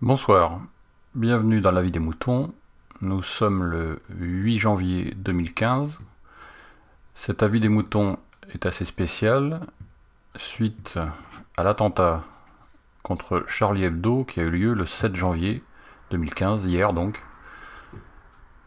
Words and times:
Bonsoir, 0.00 0.60
bienvenue 1.16 1.60
dans 1.60 1.72
la 1.72 1.82
vie 1.82 1.90
des 1.90 1.98
moutons. 1.98 2.54
Nous 3.00 3.24
sommes 3.24 3.64
le 3.64 4.00
8 4.10 4.58
janvier 4.58 5.14
2015. 5.16 6.00
Cet 7.14 7.42
avis 7.42 7.58
des 7.58 7.68
moutons 7.68 8.18
est 8.54 8.66
assez 8.66 8.84
spécial 8.84 9.60
suite 10.36 10.96
à 11.56 11.64
l'attentat 11.64 12.22
contre 13.02 13.42
Charlie 13.48 13.82
Hebdo 13.82 14.22
qui 14.22 14.38
a 14.38 14.44
eu 14.44 14.50
lieu 14.50 14.74
le 14.74 14.86
7 14.86 15.16
janvier 15.16 15.64
2015, 16.12 16.66
hier 16.66 16.92
donc. 16.92 17.20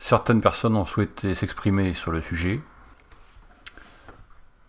Certaines 0.00 0.40
personnes 0.40 0.74
ont 0.74 0.86
souhaité 0.86 1.36
s'exprimer 1.36 1.92
sur 1.92 2.10
le 2.10 2.20
sujet. 2.20 2.60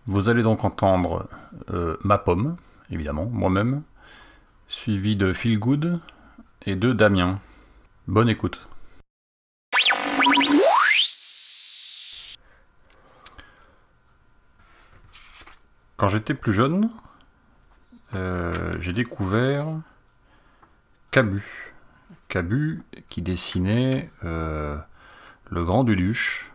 Vous 0.05 0.27
allez 0.27 0.43
donc 0.43 0.65
entendre 0.65 1.29
euh, 1.71 1.95
ma 2.03 2.17
pomme, 2.17 2.57
évidemment, 2.89 3.25
moi-même, 3.27 3.83
suivi 4.67 5.15
de 5.15 5.31
Phil 5.31 5.57
Good 5.57 5.99
et 6.65 6.75
de 6.75 6.91
Damien. 6.91 7.39
Bonne 8.07 8.27
écoute. 8.27 8.67
Quand 15.95 16.09
j'étais 16.09 16.33
plus 16.33 16.51
jeune, 16.51 16.89
euh, 18.13 18.73
j'ai 18.81 18.91
découvert 18.91 19.67
Cabu. 21.11 21.73
Cabu 22.27 22.83
qui 23.07 23.21
dessinait 23.21 24.11
euh, 24.25 24.77
le 25.49 25.63
Grand 25.63 25.85
Duduche, 25.85 26.51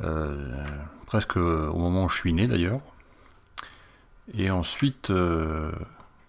euh, 0.00 0.66
presque 1.08 1.38
au 1.38 1.78
moment 1.78 2.04
où 2.04 2.08
je 2.10 2.18
suis 2.18 2.34
né 2.34 2.46
d'ailleurs. 2.46 2.80
Et 4.36 4.50
ensuite, 4.50 5.08
euh, 5.08 5.72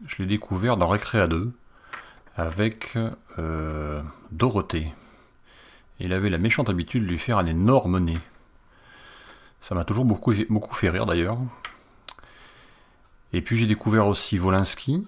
je 0.08 0.20
l'ai 0.20 0.26
découvert 0.26 0.78
dans 0.78 0.88
Récréa 0.88 1.28
2 1.28 1.52
avec 2.38 2.98
euh, 3.38 4.02
Dorothée. 4.32 4.94
Il 6.00 6.14
avait 6.14 6.30
la 6.30 6.38
méchante 6.38 6.70
habitude 6.70 7.04
de 7.04 7.10
lui 7.10 7.20
faire 7.20 7.38
un 7.40 7.46
énorme 7.46 8.00
nez. 8.00 8.20
Ça 9.60 9.76
m'a 9.76 9.84
toujours 9.84 10.06
beaucoup, 10.06 10.34
beaucoup 10.50 10.74
fait 10.74 10.90
rire 10.90 11.06
d'ailleurs. 11.06 11.38
Et 13.34 13.42
puis 13.42 13.58
j'ai 13.58 13.68
découvert 13.68 14.08
aussi 14.08 14.38
Volinsky, 14.38 15.06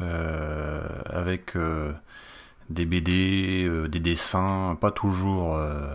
euh, 0.00 0.84
avec 1.08 1.54
euh, 1.54 1.92
des 2.70 2.86
BD, 2.86 3.66
euh, 3.68 3.86
des 3.86 4.00
dessins, 4.00 4.76
pas 4.80 4.90
toujours, 4.90 5.54
euh, 5.54 5.94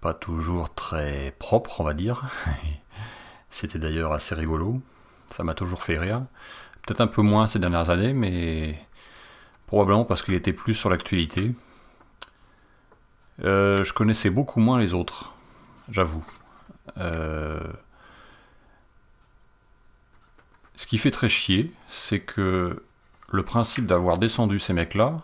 pas 0.00 0.14
toujours 0.14 0.74
très 0.74 1.34
propres, 1.38 1.80
on 1.80 1.84
va 1.84 1.94
dire. 1.94 2.24
C'était 3.50 3.78
d'ailleurs 3.78 4.12
assez 4.12 4.34
rigolo. 4.34 4.80
Ça 5.30 5.44
m'a 5.44 5.54
toujours 5.54 5.82
fait 5.82 5.98
rire. 5.98 6.22
Peut-être 6.82 7.00
un 7.00 7.06
peu 7.06 7.22
moins 7.22 7.46
ces 7.46 7.58
dernières 7.58 7.90
années, 7.90 8.12
mais 8.12 8.78
probablement 9.66 10.04
parce 10.04 10.22
qu'il 10.22 10.34
était 10.34 10.52
plus 10.52 10.74
sur 10.74 10.90
l'actualité. 10.90 11.52
Euh, 13.44 13.84
je 13.84 13.92
connaissais 13.92 14.30
beaucoup 14.30 14.60
moins 14.60 14.78
les 14.78 14.94
autres, 14.94 15.34
j'avoue. 15.88 16.24
Euh, 16.98 17.60
ce 20.76 20.86
qui 20.86 20.98
fait 20.98 21.10
très 21.10 21.28
chier, 21.28 21.72
c'est 21.88 22.20
que 22.20 22.84
le 23.28 23.42
principe 23.42 23.86
d'avoir 23.86 24.18
descendu 24.18 24.58
ces 24.58 24.72
mecs-là 24.72 25.18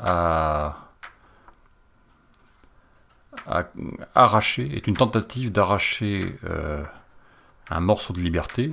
a, 0.00 0.76
est 3.46 4.86
une 4.86 4.96
tentative 4.96 5.52
d'arracher 5.52 6.20
euh, 6.44 6.82
un 7.70 7.80
morceau 7.80 8.12
de 8.12 8.20
liberté 8.20 8.72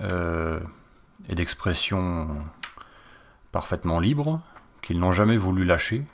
euh, 0.00 0.60
et 1.28 1.34
d'expression 1.34 2.28
parfaitement 3.52 4.00
libre 4.00 4.40
qu'ils 4.82 4.98
n'ont 4.98 5.12
jamais 5.12 5.36
voulu 5.36 5.64
lâcher. 5.64 6.04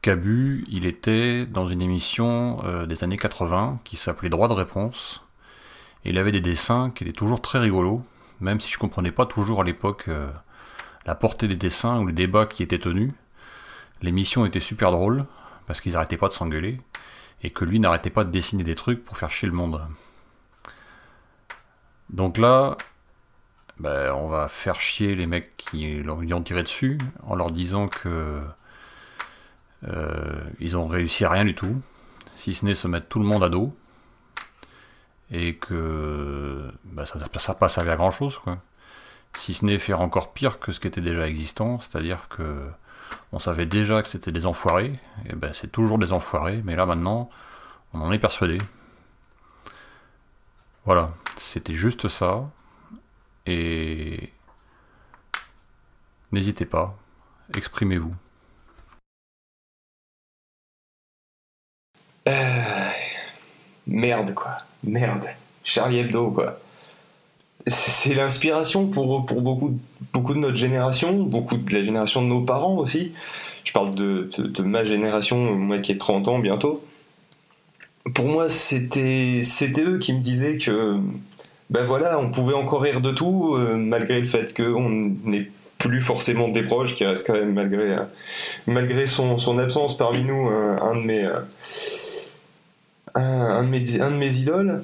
Cabu, 0.00 0.64
il 0.68 0.86
était 0.86 1.46
dans 1.46 1.68
une 1.68 1.82
émission 1.82 2.60
euh, 2.64 2.86
des 2.86 3.04
années 3.04 3.16
80 3.16 3.80
qui 3.84 3.96
s'appelait 3.96 4.30
Droit 4.30 4.48
de 4.48 4.54
réponse. 4.54 5.24
Il 6.04 6.18
avait 6.18 6.32
des 6.32 6.40
dessins 6.40 6.90
qui 6.90 7.04
étaient 7.04 7.12
toujours 7.12 7.40
très 7.40 7.60
rigolos, 7.60 8.04
même 8.40 8.60
si 8.60 8.72
je 8.72 8.78
comprenais 8.78 9.12
pas 9.12 9.26
toujours 9.26 9.60
à 9.60 9.64
l'époque 9.64 10.10
la 11.06 11.14
portée 11.14 11.46
des 11.46 11.54
dessins 11.54 12.00
ou 12.00 12.08
les 12.08 12.12
débats 12.12 12.46
qui 12.46 12.64
étaient 12.64 12.80
tenus. 12.80 13.12
L'émission 14.00 14.44
était 14.44 14.58
super 14.58 14.90
drôle, 14.90 15.26
parce 15.66 15.80
qu'ils 15.80 15.92
n'arrêtaient 15.92 16.16
pas 16.16 16.28
de 16.28 16.32
s'engueuler, 16.32 16.80
et 17.42 17.50
que 17.50 17.64
lui 17.64 17.80
n'arrêtait 17.80 18.10
pas 18.10 18.24
de 18.24 18.30
dessiner 18.30 18.64
des 18.64 18.74
trucs 18.74 19.04
pour 19.04 19.16
faire 19.16 19.30
chier 19.30 19.48
le 19.48 19.54
monde. 19.54 19.84
Donc 22.10 22.38
là, 22.38 22.76
ben, 23.78 24.12
on 24.12 24.28
va 24.28 24.48
faire 24.48 24.78
chier 24.78 25.14
les 25.14 25.26
mecs 25.26 25.56
qui 25.56 26.02
lui 26.02 26.34
ont 26.34 26.42
tiré 26.42 26.62
dessus, 26.62 26.98
en 27.22 27.34
leur 27.34 27.50
disant 27.50 27.88
que 27.88 28.40
euh, 29.88 30.44
ils 30.60 30.76
ont 30.76 30.86
réussi 30.86 31.24
à 31.24 31.30
rien 31.30 31.44
du 31.44 31.54
tout, 31.54 31.80
si 32.36 32.54
ce 32.54 32.64
n'est 32.64 32.74
se 32.74 32.86
mettre 32.86 33.08
tout 33.08 33.18
le 33.18 33.24
monde 33.24 33.42
à 33.42 33.48
dos, 33.48 33.74
et 35.30 35.56
que 35.56 36.70
bah, 36.84 37.06
ça 37.06 37.18
n'a 37.18 37.54
pas 37.54 37.68
servi 37.68 37.90
à 37.90 37.96
grand 37.96 38.10
chose. 38.10 38.40
Si 39.38 39.54
ce 39.54 39.64
n'est 39.64 39.78
faire 39.78 40.02
encore 40.02 40.34
pire 40.34 40.60
que 40.60 40.72
ce 40.72 40.78
qui 40.80 40.86
était 40.86 41.00
déjà 41.00 41.26
existant, 41.26 41.80
c'est-à-dire 41.80 42.28
que 42.28 42.68
on 43.32 43.38
savait 43.38 43.66
déjà 43.66 44.02
que 44.02 44.08
c'était 44.08 44.32
des 44.32 44.46
enfoirés, 44.46 44.98
et 45.26 45.34
ben 45.34 45.52
c'est 45.52 45.70
toujours 45.70 45.98
des 45.98 46.12
enfoirés, 46.12 46.62
mais 46.64 46.76
là 46.76 46.86
maintenant, 46.86 47.30
on 47.92 48.00
en 48.00 48.12
est 48.12 48.18
persuadé. 48.18 48.58
Voilà, 50.84 51.12
c'était 51.36 51.74
juste 51.74 52.08
ça, 52.08 52.50
et 53.46 54.32
n'hésitez 56.32 56.66
pas, 56.66 56.96
exprimez-vous. 57.56 58.14
Euh, 62.28 62.90
merde, 63.86 64.34
quoi. 64.34 64.58
Merde. 64.84 65.26
Charlie 65.64 65.98
Hebdo, 65.98 66.30
quoi. 66.30 66.58
C'est 67.66 68.14
l'inspiration 68.14 68.88
pour, 68.88 69.24
pour 69.24 69.40
beaucoup, 69.40 69.78
beaucoup 70.12 70.34
de 70.34 70.40
notre 70.40 70.56
génération, 70.56 71.22
beaucoup 71.22 71.56
de 71.56 71.72
la 71.72 71.84
génération 71.84 72.22
de 72.22 72.26
nos 72.26 72.40
parents 72.40 72.76
aussi. 72.76 73.12
Je 73.64 73.72
parle 73.72 73.94
de, 73.94 74.28
ma 74.62 74.84
génération, 74.84 75.54
moi 75.54 75.78
qui 75.78 75.92
ai 75.92 75.98
30 75.98 76.28
ans 76.28 76.38
bientôt. 76.38 76.84
Pour 78.14 78.26
moi, 78.26 78.48
c'était 78.48 79.42
eux 79.78 79.98
qui 79.98 80.12
me 80.12 80.20
disaient 80.20 80.56
que, 80.56 80.98
ben 81.70 81.84
voilà, 81.84 82.18
on 82.18 82.30
pouvait 82.30 82.54
encore 82.54 82.82
rire 82.82 83.00
de 83.00 83.12
tout, 83.12 83.54
euh, 83.56 83.76
malgré 83.76 84.20
le 84.20 84.26
fait 84.26 84.52
qu'on 84.54 84.88
n'est 85.24 85.48
plus 85.78 86.02
forcément 86.02 86.48
des 86.48 86.64
proches, 86.64 86.96
qui 86.96 87.04
reste 87.04 87.24
quand 87.26 87.34
même, 87.34 87.52
malgré, 87.52 87.92
euh, 87.92 88.04
malgré 88.66 89.06
son, 89.06 89.38
son 89.38 89.58
absence 89.58 89.96
parmi 89.96 90.24
nous, 90.24 90.48
euh, 90.50 90.76
un 90.82 90.96
de 90.96 91.02
mes. 91.02 91.30
un, 93.14 93.62
de 93.62 93.68
mes, 93.68 94.00
un 94.00 94.10
de 94.10 94.16
mes 94.16 94.34
idoles. 94.34 94.82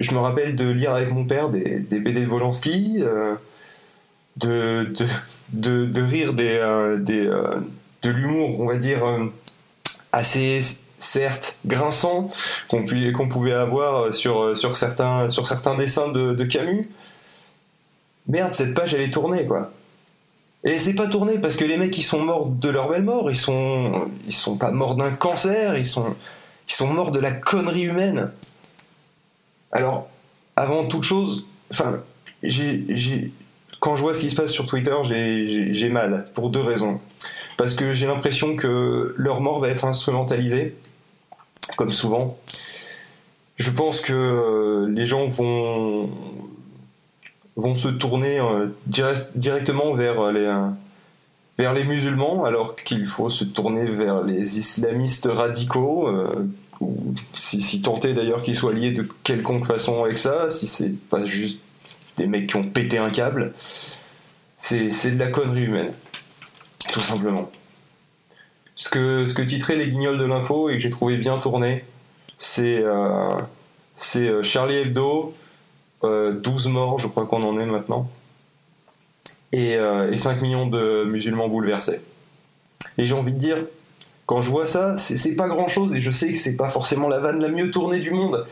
Je 0.00 0.14
me 0.14 0.18
rappelle 0.18 0.56
de 0.56 0.68
lire 0.68 0.92
avec 0.92 1.12
mon 1.12 1.24
père 1.24 1.50
des, 1.50 1.78
BD 1.78 2.24
de 2.24 2.26
Volansky, 2.26 2.98
euh, 3.00 3.34
de, 4.36 4.92
de, 5.52 5.86
de, 5.86 6.02
rire 6.02 6.32
des, 6.32 6.56
euh, 6.56 6.96
des, 6.96 7.26
euh, 7.26 7.42
de 8.02 8.10
l'humour, 8.10 8.60
on 8.60 8.66
va 8.66 8.76
dire, 8.76 9.04
euh, 9.04 9.26
assez, 10.12 10.60
certes, 10.98 11.56
grinçant, 11.66 12.30
qu'on 12.68 13.28
pouvait 13.28 13.52
avoir 13.52 14.12
sur, 14.14 14.56
sur, 14.56 14.76
certains, 14.76 15.28
sur 15.28 15.46
certains 15.46 15.76
dessins 15.76 16.08
de, 16.08 16.34
de 16.34 16.44
Camus. 16.44 16.88
Merde, 18.26 18.54
cette 18.54 18.74
page, 18.74 18.94
elle 18.94 19.00
est 19.00 19.10
tournée, 19.10 19.46
quoi. 19.46 19.72
Et 20.62 20.78
c'est 20.78 20.94
pas 20.94 21.06
tourné 21.06 21.38
parce 21.38 21.56
que 21.56 21.64
les 21.64 21.78
mecs 21.78 21.96
ils 21.96 22.02
sont 22.02 22.22
morts 22.22 22.46
de 22.46 22.68
leur 22.68 22.90
belle 22.90 23.02
mort, 23.02 23.30
ils 23.30 23.36
sont 23.38 24.10
ils 24.26 24.34
sont 24.34 24.58
pas 24.58 24.70
morts 24.70 24.94
d'un 24.94 25.10
cancer, 25.10 25.78
ils 25.78 25.86
sont 25.86 26.14
ils 26.68 26.74
sont 26.74 26.88
morts 26.88 27.12
de 27.12 27.18
la 27.18 27.32
connerie 27.32 27.84
humaine. 27.84 28.30
Alors 29.72 30.08
avant 30.56 30.86
toute 30.86 31.04
chose, 31.04 31.46
enfin 31.70 32.00
quand 33.80 33.96
je 33.96 34.02
vois 34.02 34.14
ce 34.14 34.20
qui 34.20 34.30
se 34.30 34.36
passe 34.36 34.50
sur 34.50 34.66
Twitter, 34.66 34.94
j'ai 35.04 35.88
mal 35.88 36.28
pour 36.34 36.50
deux 36.50 36.60
raisons. 36.60 37.00
Parce 37.56 37.74
que 37.74 37.92
j'ai 37.92 38.06
l'impression 38.06 38.56
que 38.56 39.14
leur 39.18 39.40
mort 39.40 39.60
va 39.60 39.68
être 39.68 39.84
instrumentalisée 39.84 40.76
comme 41.76 41.92
souvent. 41.92 42.38
Je 43.56 43.70
pense 43.70 44.00
que 44.00 44.14
euh, 44.14 44.88
les 44.88 45.04
gens 45.04 45.26
vont 45.26 46.08
vont 47.56 47.74
se 47.74 47.88
tourner 47.88 48.40
euh, 48.40 48.68
direct- 48.86 49.30
directement 49.34 49.92
vers 49.92 50.32
les, 50.32 50.46
euh, 50.46 50.68
vers 51.58 51.74
les 51.74 51.84
musulmans, 51.84 52.46
alors 52.46 52.74
qu'il 52.74 53.06
faut 53.06 53.28
se 53.28 53.44
tourner 53.44 53.84
vers 53.84 54.22
les 54.22 54.58
islamistes 54.58 55.28
radicaux, 55.30 56.08
si, 57.34 57.60
si 57.62 57.82
tenté 57.82 58.14
d'ailleurs 58.14 58.42
qu'ils 58.42 58.56
soient 58.56 58.72
liés 58.72 58.92
de 58.92 59.06
quelconque 59.24 59.66
façon 59.66 60.02
avec 60.04 60.18
ça, 60.18 60.48
si 60.50 60.66
c'est 60.66 60.98
pas 61.08 61.24
juste 61.24 61.60
des 62.16 62.26
mecs 62.26 62.48
qui 62.48 62.56
ont 62.56 62.64
pété 62.64 62.98
un 62.98 63.10
câble, 63.10 63.54
c'est 64.58 64.88
de 64.88 65.18
la 65.18 65.28
connerie 65.28 65.64
humaine, 65.64 65.92
tout 66.92 67.00
simplement. 67.00 67.50
ce 68.76 68.88
que, 68.88 69.26
ce 69.26 69.34
que 69.34 69.42
titraient 69.42 69.76
les 69.76 69.88
guignols 69.90 70.18
de 70.18 70.24
l'info 70.24 70.68
et 70.70 70.74
que 70.74 70.80
j'ai 70.80 70.90
trouvé 70.90 71.16
bien 71.16 71.38
tourné, 71.38 71.84
c'est 72.38 72.82
c'est 73.96 74.42
Charlie 74.42 74.76
Hebdo, 74.76 75.34
12 76.02 76.68
morts, 76.68 76.98
je 76.98 77.06
crois 77.06 77.26
qu'on 77.26 77.42
en 77.42 77.58
est 77.58 77.66
maintenant, 77.66 78.10
et, 79.52 79.72
et 79.72 80.16
5 80.16 80.40
millions 80.42 80.66
de 80.66 81.04
musulmans 81.04 81.48
bouleversés. 81.48 82.00
Et 82.98 83.04
j'ai 83.04 83.14
envie 83.14 83.34
de 83.34 83.38
dire, 83.38 83.58
quand 84.30 84.42
je 84.42 84.48
vois 84.48 84.64
ça, 84.64 84.96
c'est 84.96 85.34
pas 85.34 85.48
grand 85.48 85.66
chose 85.66 85.92
et 85.92 86.00
je 86.00 86.12
sais 86.12 86.30
que 86.30 86.38
c'est 86.38 86.56
pas 86.56 86.68
forcément 86.68 87.08
la 87.08 87.18
vanne 87.18 87.40
la 87.40 87.48
mieux 87.48 87.72
tournée 87.72 87.98
du 87.98 88.12
monde. 88.12 88.46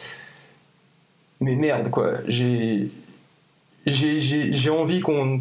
Mais 1.38 1.54
merde, 1.54 1.88
quoi. 1.88 2.14
J'ai. 2.26 2.90
Envie 4.70 4.98
qu'on. 4.98 5.40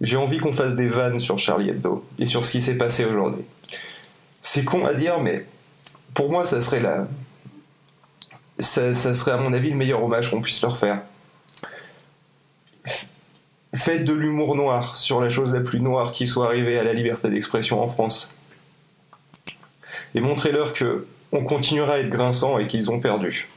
J'ai 0.00 0.16
envie 0.16 0.38
qu'on 0.38 0.52
fasse 0.52 0.76
des 0.76 0.86
vannes 0.86 1.18
sur 1.18 1.40
Charlie 1.40 1.70
Hebdo 1.70 2.06
et 2.20 2.26
sur 2.26 2.46
ce 2.46 2.52
qui 2.52 2.62
s'est 2.62 2.78
passé 2.78 3.04
aujourd'hui. 3.04 3.42
C'est 4.42 4.64
con 4.64 4.86
à 4.86 4.94
dire, 4.94 5.18
mais 5.18 5.44
pour 6.14 6.30
moi, 6.30 6.44
ça 6.44 6.60
serait 6.60 6.78
la. 6.78 7.08
Ça, 8.60 8.94
ça 8.94 9.12
serait 9.12 9.32
à 9.32 9.38
mon 9.38 9.52
avis 9.52 9.70
le 9.70 9.76
meilleur 9.76 10.04
hommage 10.04 10.30
qu'on 10.30 10.40
puisse 10.40 10.62
leur 10.62 10.78
faire. 10.78 11.02
Faites 13.74 14.04
de 14.04 14.12
l'humour 14.12 14.54
noir 14.54 14.96
sur 14.96 15.20
la 15.20 15.30
chose 15.30 15.52
la 15.52 15.62
plus 15.62 15.80
noire 15.80 16.12
qui 16.12 16.28
soit 16.28 16.46
arrivée 16.46 16.78
à 16.78 16.84
la 16.84 16.92
liberté 16.92 17.28
d'expression 17.28 17.82
en 17.82 17.88
France 17.88 18.32
et 20.16 20.20
montrez-leur 20.20 20.72
que 20.72 21.06
on 21.30 21.44
continuera 21.44 21.94
à 21.94 21.98
être 21.98 22.08
grinçant 22.08 22.58
et 22.58 22.66
qu'ils 22.66 22.90
ont 22.90 22.98
perdu. 22.98 23.48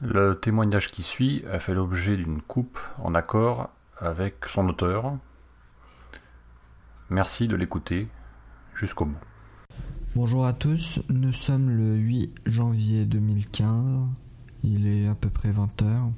Le 0.00 0.34
témoignage 0.34 0.92
qui 0.92 1.02
suit 1.02 1.44
a 1.50 1.58
fait 1.58 1.74
l'objet 1.74 2.16
d'une 2.16 2.40
coupe 2.40 2.78
en 3.02 3.16
accord 3.16 3.70
avec 3.98 4.44
son 4.46 4.68
auteur. 4.68 5.16
Merci 7.10 7.48
de 7.48 7.56
l'écouter 7.56 8.06
jusqu'au 8.76 9.06
bout. 9.06 9.18
Bonjour 10.14 10.46
à 10.46 10.52
tous, 10.52 11.00
nous 11.08 11.32
sommes 11.32 11.70
le 11.70 11.96
8 11.96 12.34
janvier 12.46 13.04
2015, 13.04 14.06
il 14.62 14.86
est 14.86 15.08
à 15.08 15.14
peu 15.14 15.28
près 15.28 15.50
20h. 15.50 16.12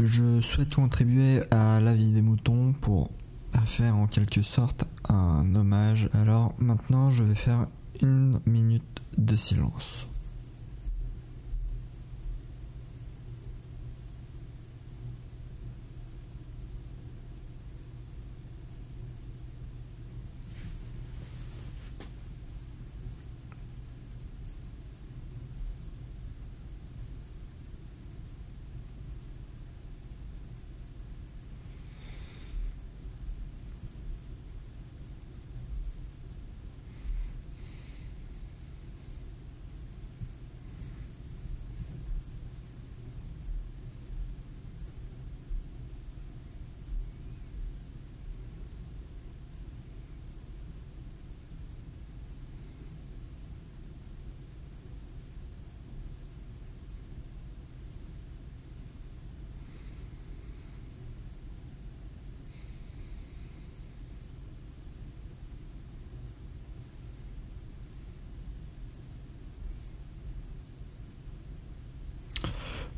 Je 0.00 0.40
souhaite 0.40 0.74
contribuer 0.74 1.42
à 1.50 1.80
la 1.80 1.94
vie 1.94 2.12
des 2.12 2.22
moutons 2.22 2.72
pour 2.72 3.10
à 3.52 3.60
faire 3.60 3.96
en 3.96 4.06
quelque 4.06 4.42
sorte 4.42 4.84
un 5.08 5.54
hommage. 5.54 6.08
Alors 6.12 6.54
maintenant 6.58 7.10
je 7.10 7.24
vais 7.24 7.34
faire 7.34 7.66
une 8.00 8.40
minute 8.46 9.02
de 9.16 9.36
silence. 9.36 10.06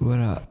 Voilà. 0.00 0.42